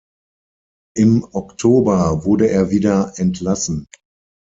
[0.97, 3.85] Im Oktober wurde er wieder entlassen.